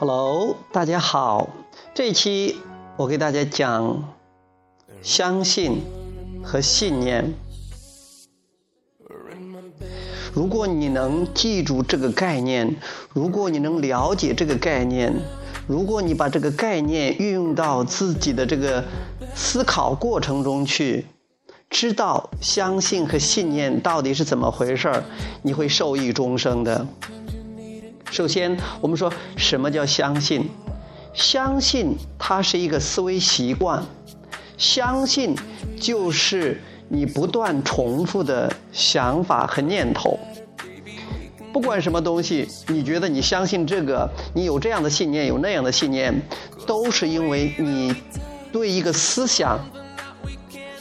[0.00, 1.50] Hello，大家好。
[1.92, 2.56] 这一期
[2.96, 4.02] 我给大家讲
[5.02, 5.82] 相信
[6.42, 7.34] 和信念。
[10.32, 12.76] 如果你能记住这个概念，
[13.12, 15.12] 如果你能了解这个概念，
[15.66, 18.82] 如果你把这个概念运用到自己的这个
[19.34, 21.04] 思考过程中去，
[21.68, 25.04] 知道相信和信念到底是怎么回事儿，
[25.42, 26.86] 你会受益终生的。
[28.10, 30.50] 首先，我们说什么叫相信？
[31.14, 33.84] 相信它是一个思维习惯，
[34.58, 35.34] 相信
[35.80, 40.18] 就是你不断重复的想法和念头。
[41.52, 46.14] 不管什么东西，你觉得你相信这个，你有这样的信念，有那样的信念，
[46.66, 47.94] 都是因为你
[48.52, 49.58] 对一个思想、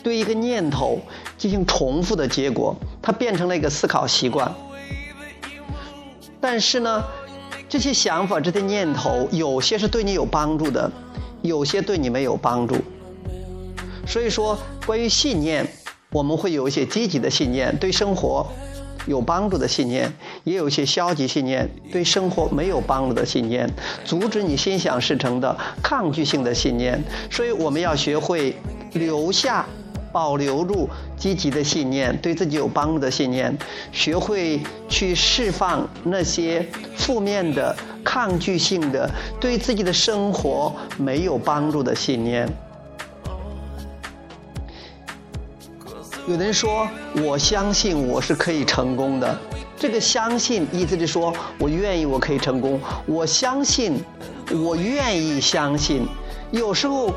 [0.04, 1.00] 对一个念头
[1.38, 4.52] 进行重复的结果，它变成了一个思考习惯。
[6.42, 7.04] 但是呢？
[7.70, 10.92] 这些想法、这些念头，有些是对你有帮助的，
[11.44, 12.76] 有些对你没有帮助。
[14.08, 15.68] 所以说，关于信念，
[16.12, 18.44] 我们会有一些积极的信念，对生活
[19.06, 20.10] 有帮助的信念；
[20.44, 23.72] 也有一些消极信念，对生活没有帮助的信念，
[24.04, 27.00] 阻止你心想事成的抗拒性的信念。
[27.30, 28.56] 所以，我们要学会
[28.94, 29.64] 留下。
[30.12, 33.56] 保留住积极的信念，对自己有帮助的信念，
[33.92, 42.48] 学会去释放那些负面的、抗拒性的、对自己的生活没有帮助的信念。
[46.28, 46.88] 有人说
[47.26, 49.40] ：“我相信我是可以成功的。”
[49.78, 52.80] 这个相信意思是说我愿意，我可以成功。
[53.06, 54.04] 我相信，
[54.52, 56.08] 我愿意相信。
[56.52, 57.14] 有时候。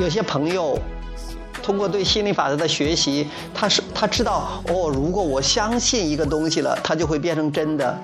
[0.00, 0.78] 有些朋友
[1.62, 7.98] 通过对心理法则的学习，他是他知道哦，如果我相信一个东西了，它就会变成真的。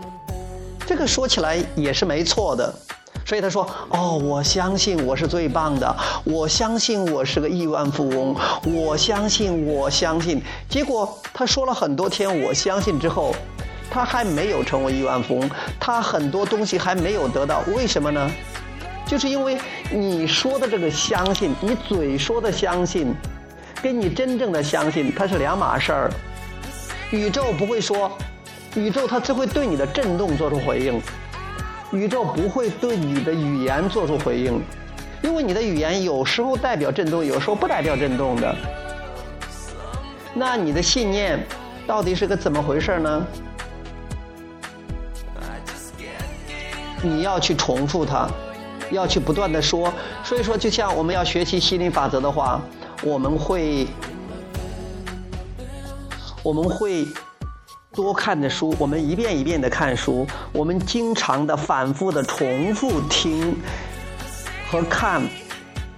[0.87, 2.71] 这个说起来也是没错的。
[3.25, 10.41] 所以他说哦，我相信我是最棒的，我相信我是个亿万富翁，我相信我相信。
[10.69, 13.35] 结果他说了很多天我相信之后，
[13.91, 18.31] 他还没有成为亿万富翁，他很多东西还没有得到，为什么呢？
[19.07, 19.57] 就是因为
[19.91, 23.15] 你说的这个相信，你嘴说的相信，
[23.81, 26.11] 跟你真正的相信它是两码事儿。
[27.13, 28.11] 宇宙不会说，
[28.75, 31.01] 宇宙它只会对你的震动做出回应，
[31.93, 34.61] 宇宙不会对你的语言做出回应，
[35.23, 38.57] 因为你的语言有时候代表震动，有时候不代表震动的。
[40.35, 41.47] 那你的信念
[41.87, 43.25] 到底是个怎么回事呢？
[47.03, 48.29] 你要去重复它。
[48.91, 49.93] 要去不断的说，
[50.23, 52.61] 所以说，就像我们要学习心灵法则的话，
[53.03, 53.87] 我们会，
[56.43, 57.07] 我们会
[57.93, 63.57] 多看的书，我们一遍一遍的看书，我们经常的反复的重复听
[64.71, 65.23] 和看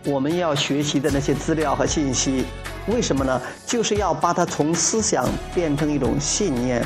[0.05, 2.45] 我们要学习的那些资料和信息，
[2.87, 3.41] 为什么呢？
[3.67, 6.83] 就是要把它从思想变成一种信念。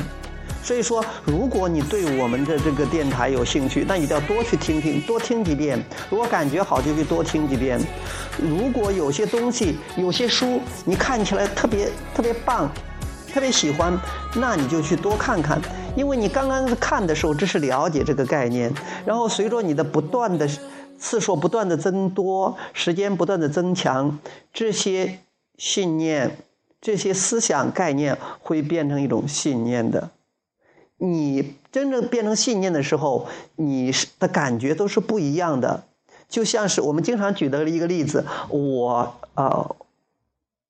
[0.63, 5.77] 所以说，如果你对我们的这个电台有兴趣，那一定要多去听听，多听几遍。
[6.09, 7.77] 如果感觉好，就去多听几遍。
[8.39, 12.71] 如果有些东西、有些书你看起来特别特别棒，
[13.33, 13.99] 特别喜欢，
[14.35, 15.61] 那你就去多看看。
[15.97, 18.73] 因为你刚刚看的时候只是了解这个概念，
[19.05, 20.49] 然后随着你的不断的
[20.97, 24.17] 次数不断的增多，时间不断的增强，
[24.53, 25.19] 这些
[25.57, 26.37] 信念、
[26.79, 30.09] 这些思想概念会变成一种信念的。
[31.05, 33.27] 你真正变成信念的时候，
[33.57, 35.83] 你的感觉都是不一样的。
[36.29, 39.71] 就像是我们经常举的一个例子，我啊，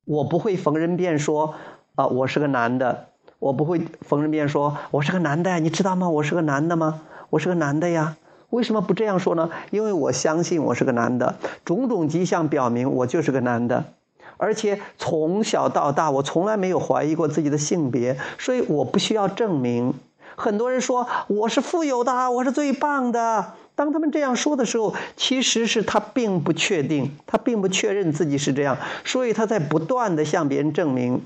[0.05, 1.53] 我不会逢人便说
[1.93, 3.09] 啊，我是个男的。
[3.37, 6.09] 我不会逢人便说我是个男的呀，你知道吗？
[6.09, 7.01] 我是个男的吗？
[7.29, 8.17] 我是个男的呀。
[8.49, 9.51] 为什么不这样说呢？
[9.69, 13.85] 因为我相信我是个男的，种种迹象表明我就是个男的，
[14.37, 19.93] 而且从小到大我从来没有怀疑过自己的性别，所以我不需要证明。
[20.35, 23.53] 很多人说我是富有的，我是最棒的。
[23.75, 31.25] 当他们这样说的时候，其实是他并不确定，他并不确认自己是这样，所以他在不断的向别人证明。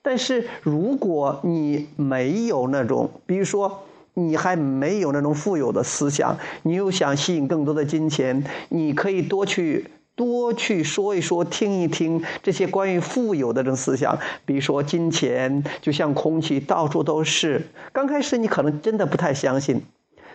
[0.00, 3.84] 但是如果你没有那种，比如说
[4.14, 9.90] 你还没有那种富有的思想，你又想吸引更多的金钱，你可以多去。
[10.14, 17.68] 多去说一说，听一听这些关于富有的这种思想，比如说金钱就像空气，到处都是。
[17.92, 19.82] 刚开始你可能真的不太相信，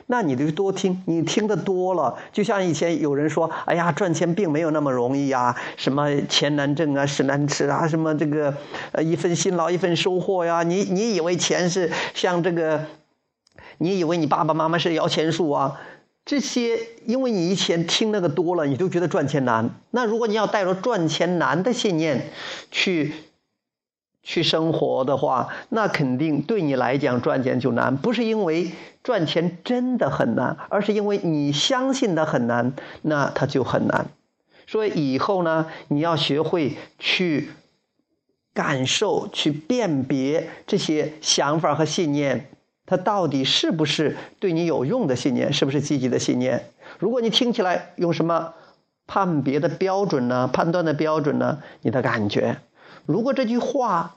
[0.08, 8.56] 那你就多听，你听的多了，就像以前有人说：“哎呀，赚钱并没有那么容易呀，什么钱难挣啊，屎难吃啊，什么这个
[8.94, 12.86] 呃一份辛劳一份收获呀。”你你以为钱是像这个
[13.78, 15.80] 你以为你爸爸妈妈是摇钱树啊？
[16.28, 19.68] 这些，因为你以前听那个多了，你就觉得赚钱难。
[19.92, 22.30] 那如果你要带着赚钱难的信念
[22.70, 23.14] 去
[24.22, 27.96] 去生活的话，那肯定对你来讲赚钱就难。
[27.96, 28.70] 不是因为
[29.02, 34.08] 赚钱真的很难，而是因为你相信它很难，那它就很难。
[34.68, 37.52] 所以以后呢，你要学会去
[38.54, 42.50] 感受、去辨别这些想法和信念。
[42.88, 45.54] 它到底是不是对你有用的信念？
[45.54, 46.64] 是不是积极的信念？
[46.98, 48.56] 如果你听起来用什么
[49.06, 50.48] 判别的标准呢？
[50.48, 51.62] 判断的标准呢？
[51.82, 52.58] 你的感觉？
[53.06, 54.16] 如果这句话，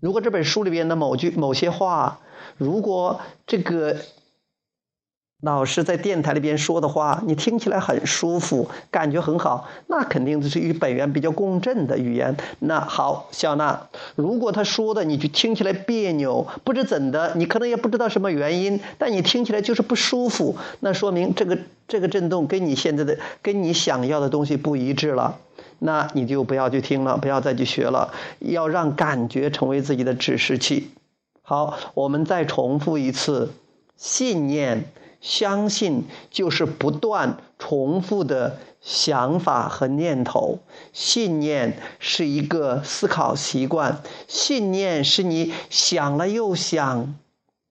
[0.00, 2.20] 如果这本书里边的某句某些话，
[2.56, 3.96] 如果这个。
[5.42, 12.36] 老师在电台里边说的话，你听起来很舒服，感觉很好，那肯定就是与本源比较共振的语言。
[12.60, 25.36] 那好，小娜，如果他说的你就听起来别扭，不知怎的，你可能也不知道什么原因，但你听起来就是不舒服，那说明这个这个震动跟你现在的跟你想要的东西不一致了，
[25.80, 30.92] 那你就不要去听了，不要再去学了，要让感觉成为自己的指示器。
[31.42, 33.50] 好，我们再重复一次，
[33.96, 34.84] 信念。
[35.22, 40.58] 相信就是不断重复的想法和念头，
[40.92, 47.14] 信念是一个思考习惯，信念是你想了又想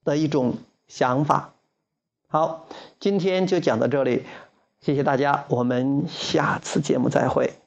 [0.03, 0.55] 的一种
[0.87, 1.53] 想法。
[2.27, 2.65] 好，
[2.99, 4.23] 今天就讲到这里，
[4.79, 7.60] 谢谢大家，我们下次节目再会。